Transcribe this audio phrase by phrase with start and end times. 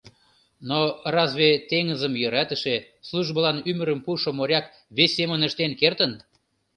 [0.69, 0.79] Но
[1.15, 2.75] разве теҥызым йӧратыше,
[3.07, 6.11] службылан ӱмырым пуышо моряк вес семын ыштен кертын.